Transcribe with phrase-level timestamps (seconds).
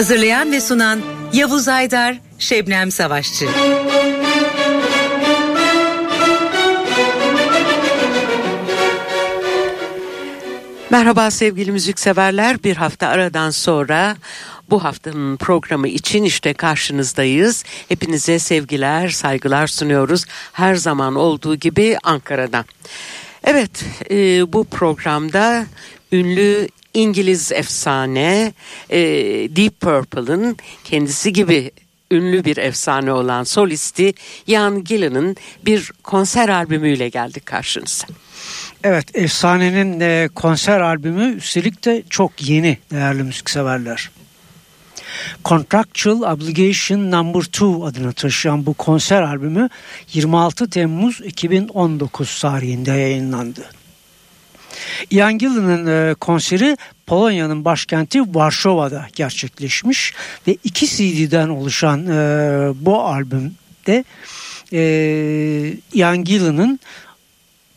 [0.00, 1.00] Hazırlayan ve sunan
[1.32, 3.48] Yavuz Aydar, Şebnem Savaşçı.
[10.90, 12.64] Merhaba sevgili müzikseverler.
[12.64, 14.16] Bir hafta aradan sonra
[14.70, 17.64] bu haftanın programı için işte karşınızdayız.
[17.88, 20.24] Hepinize sevgiler, saygılar sunuyoruz.
[20.52, 22.64] Her zaman olduğu gibi Ankara'dan.
[23.44, 25.66] Evet, e, bu programda
[26.12, 28.52] ünlü İngiliz efsane
[28.90, 28.98] e,
[29.56, 31.70] Deep Purple'ın kendisi gibi
[32.10, 34.14] ünlü bir efsane olan solisti
[34.46, 38.06] Ian Gillan'ın bir konser albümüyle geldik karşınıza.
[38.84, 44.10] Evet, Efsane'nin e, konser albümü üstelik de çok yeni değerli müzikseverler.
[45.44, 49.68] Contractual Obligation Number 2 adını taşıyan bu konser albümü
[50.12, 53.79] 26 Temmuz 2019 tarihinde yayınlandı.
[55.10, 56.76] Ian Gillan'ın e, konseri
[57.06, 60.14] Polonya'nın başkenti Varşova'da gerçekleşmiş
[60.46, 64.04] ve iki CD'den oluşan e, bu albümde
[64.72, 64.82] e,
[65.92, 66.80] Ian Gillan'ın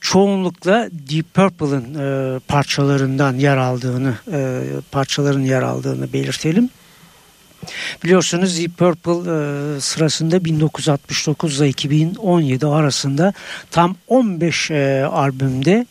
[0.01, 6.69] çoğunlukla Deep Purple'ın e, parçalarından yer aldığını e, parçaların yer aldığını belirtelim.
[8.03, 13.33] Biliyorsunuz Deep Purple e, sırasında 1969 ile 2017 arasında
[13.71, 15.85] tam 15 e, albümde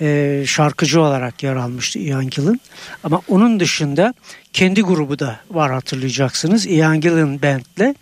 [0.00, 2.60] e, şarkıcı olarak yer almıştı Ian Gillan.
[3.04, 4.14] Ama onun dışında
[4.52, 6.66] kendi grubu da var hatırlayacaksınız.
[6.66, 7.94] Ian Gillan Band'le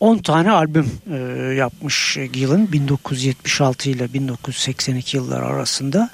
[0.00, 1.16] 10 tane albüm e,
[1.54, 6.10] yapmış Gillan 1976 ile 1982 yıllar arasında.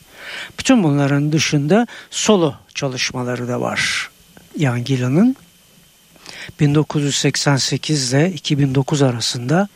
[0.58, 4.10] Bütün bunların dışında solo çalışmaları da var
[4.58, 5.36] Ian Gillan'ın.
[6.60, 9.68] 1988 ile 2009 arasında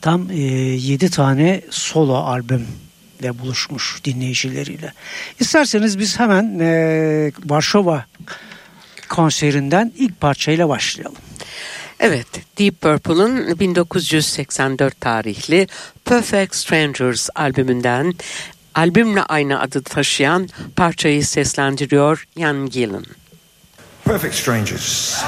[0.00, 2.66] tam e, 7 tane solo albüm
[3.22, 4.92] ile buluşmuş dinleyicileriyle.
[5.40, 8.04] İsterseniz biz hemen e, Varşova
[9.08, 11.16] konserinden ilk parçayla başlayalım.
[12.00, 12.26] Evet,
[12.58, 15.66] Deep Purple'ın 1984 tarihli
[16.04, 18.14] Perfect Strangers albümünden
[18.74, 23.04] albümle aynı adı taşıyan parçayı seslendiriyor Ian Gillan.
[24.04, 25.22] Perfect Strangers.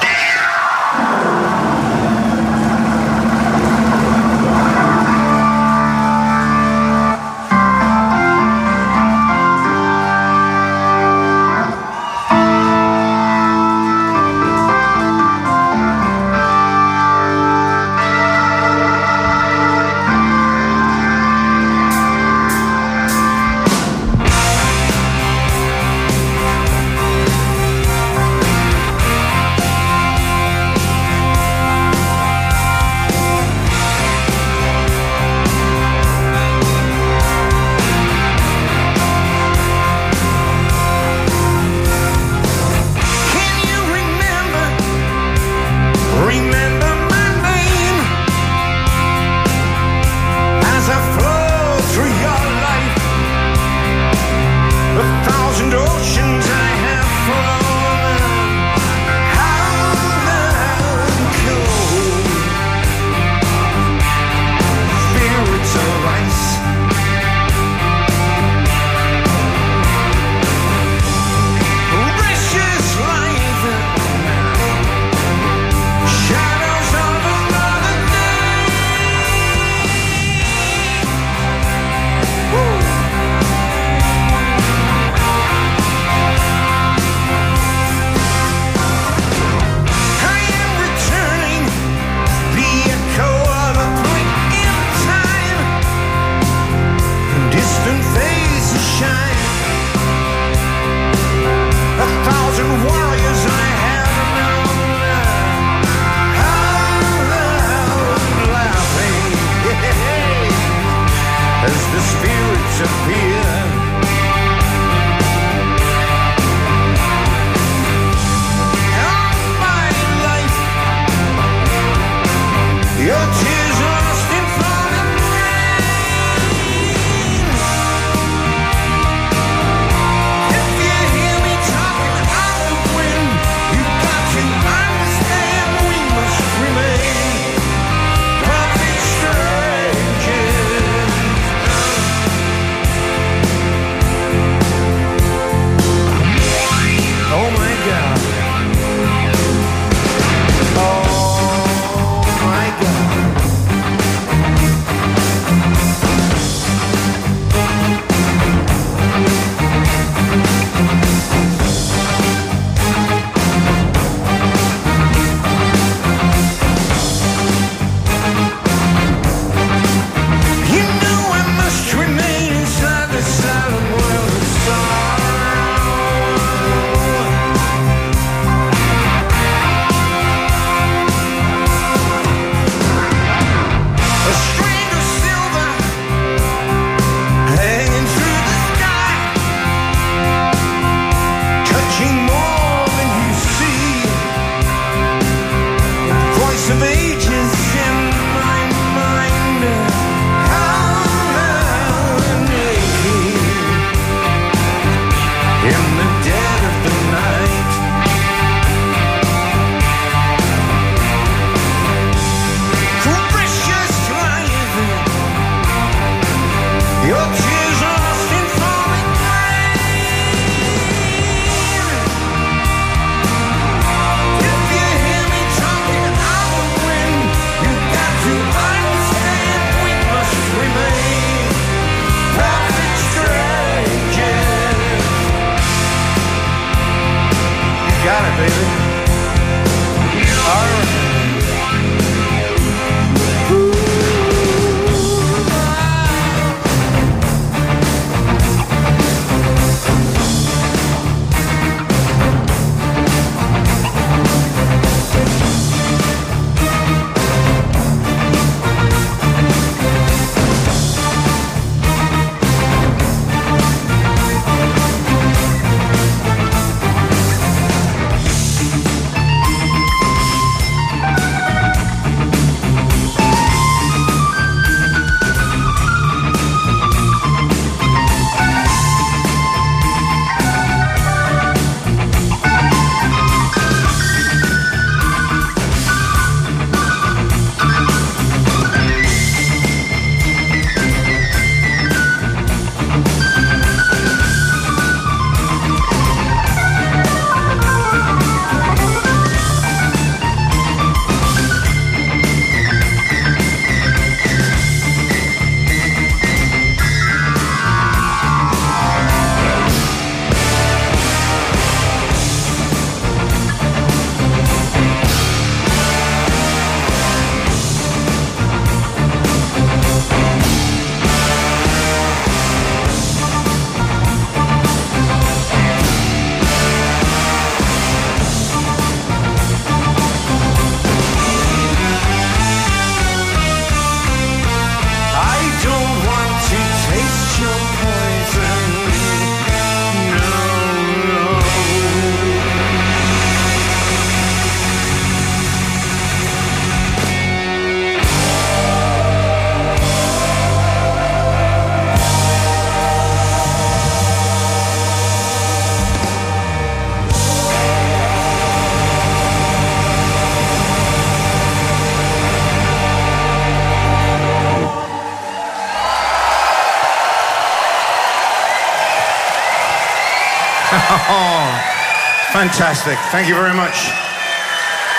[372.35, 372.99] Fantastic.
[373.13, 373.77] Thank you very much.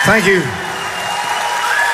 [0.05, 0.41] Thank you.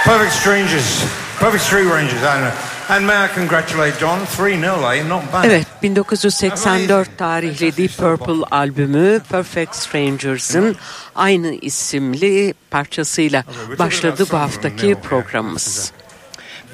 [0.03, 1.03] Perfect Strangers.
[1.39, 2.21] Perfect Street Rangers.
[2.23, 2.53] I know.
[2.89, 4.19] And may I congratulate John?
[4.19, 5.07] 3-0, eh?
[5.07, 5.45] Not bad.
[5.45, 10.75] Evet 1984 tarihli Deep Purple albümü Perfect Strangers'ın
[11.15, 13.43] aynı isimli parçasıyla
[13.79, 15.91] başladı bu haftaki programımız.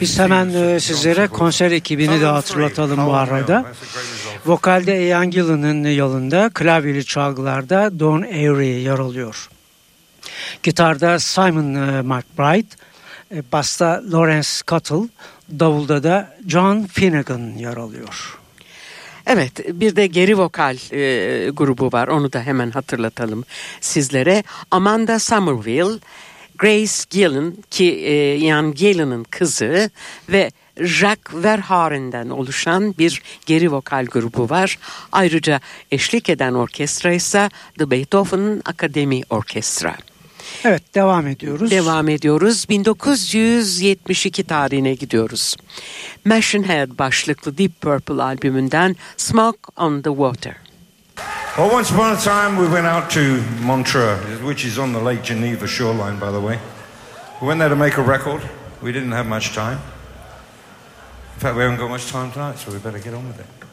[0.01, 3.65] Biz hemen e, sizlere konser ekibini de hatırlatalım bu arada.
[4.45, 9.49] Vokalde Ian Gillan'ın yanında, klavyeli çalgılarda Don Airey yer alıyor.
[10.63, 12.75] Gitarda Simon e, McBride,
[13.51, 15.09] basta Lawrence Cuttle,
[15.59, 18.37] davulda da John Finnegan yer alıyor.
[19.25, 23.43] Evet bir de geri vokal e, grubu var onu da hemen hatırlatalım
[23.81, 24.43] sizlere.
[24.71, 25.99] Amanda Somerville,
[26.57, 29.89] Grace Gillan ki e, Ian Gillan'ın kızı
[30.29, 34.79] ve Jacques Verhaaren'den oluşan bir geri vokal grubu var.
[35.11, 35.59] Ayrıca
[35.91, 37.49] eşlik eden orkestra ise
[37.79, 39.95] The Beethoven Akademi Orkestra.
[40.63, 41.71] Evet devam ediyoruz.
[41.71, 42.65] Devam ediyoruz.
[42.69, 45.55] 1972 tarihine gidiyoruz.
[46.25, 50.66] Machine Head başlıklı Deep Purple albümünden Smoke on the Water.
[51.57, 55.23] Well, once upon a time, we went out to Montreux, which is on the Lake
[55.23, 56.59] Geneva shoreline, by the way.
[57.41, 58.47] We went there to make a record.
[58.79, 59.79] We didn't have much time.
[61.33, 63.66] In fact, we haven't got much time tonight, so we better get on with it.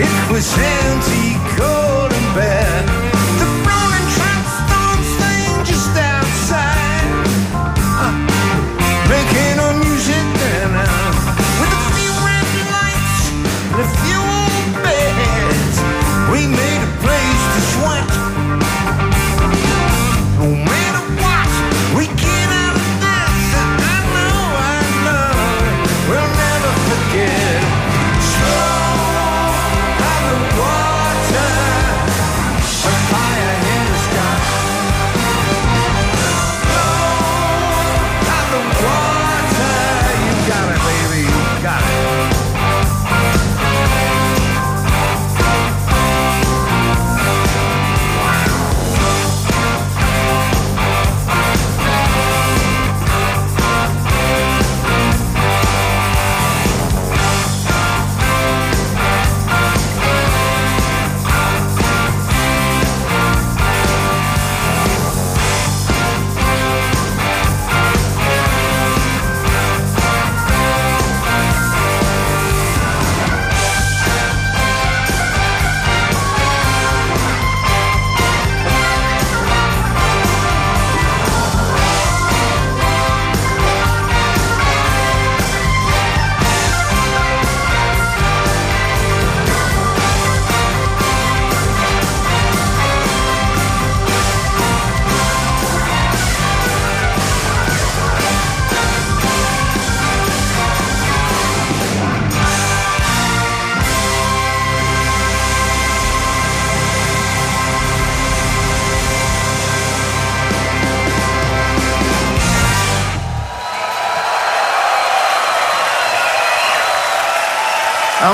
[0.00, 1.77] It was empty gold.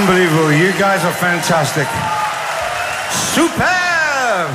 [0.04, 0.52] Unbelievable.
[0.52, 1.86] You guys are fantastic.
[3.34, 4.50] Superb.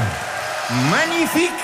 [0.92, 1.62] Magnifique.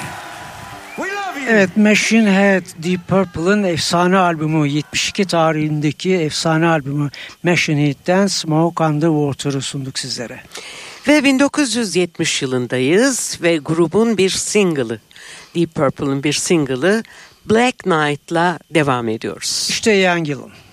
[0.98, 1.50] We love you.
[1.50, 7.10] Evet Machine Head Deep Purple'ın efsane albümü 72 tarihindeki efsane albümü
[7.44, 10.40] Machine Head'den Smoke on the Water'ı sunduk sizlere.
[11.08, 15.00] Ve 1970 yılındayız ve grubun bir single'ı,
[15.56, 17.04] Deep Purple'ın bir single'ı
[17.50, 19.68] Black Knight'la devam ediyoruz.
[19.70, 20.65] İşte Ian Gillan.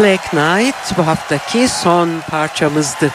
[0.00, 3.10] Black Knight bu haftaki son parçamızdı.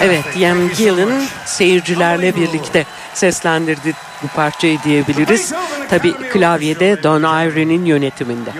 [0.00, 5.52] Evet, Ian Gillan seyircilerle birlikte seslendirdi bu parçayı diyebiliriz.
[5.90, 8.50] Tabi klavyede Don Ivory'nin yönetiminde.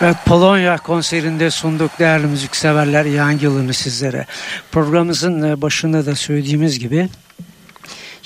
[0.00, 4.26] Evet, Polonya konserinde sunduk değerli müzikseverler Ian Gillan'ı sizlere.
[4.72, 7.08] Programımızın e, başında da söylediğimiz gibi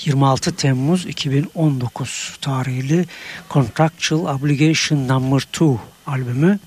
[0.05, 3.05] 26 Temmuz 2019 tarihli
[3.49, 5.65] Contractual Obligation Number 2
[6.07, 6.59] albümü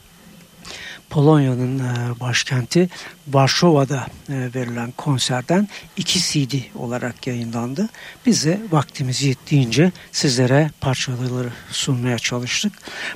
[1.11, 2.89] Polonya'nın e, başkenti
[3.29, 7.89] Varşova'da e, verilen konserden iki CD olarak yayınlandı.
[8.27, 12.73] Biz de vaktimiz yettiğince sizlere parçaları sunmaya çalıştık.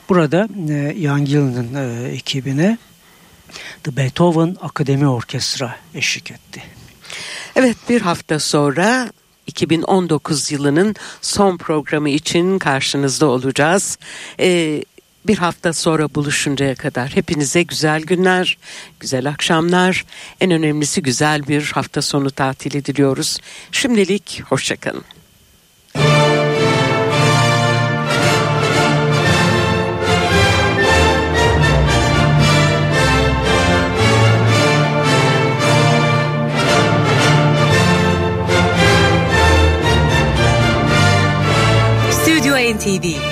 [0.09, 0.93] Burada e,
[1.25, 2.79] Gillan'ın e, ekibine
[3.85, 6.63] The Beethoven Akademi Orkestra eşlik etti.
[7.57, 9.13] Evet bir hafta sonra
[9.47, 13.99] 2019 yılının son programı için karşınızda olacağız.
[14.41, 14.83] Ee,
[15.27, 18.59] bir hafta sonra buluşuncaya kadar hepinize güzel günler,
[19.01, 20.05] güzel akşamlar,
[20.41, 23.39] en önemlisi güzel bir hafta sonu tatili diliyoruz.
[23.73, 25.05] Şimdilik hoşçakalın.
[42.11, 43.32] Stüdyo NTV